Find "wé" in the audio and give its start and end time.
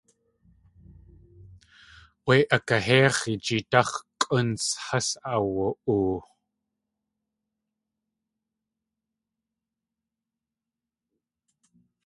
2.25-2.35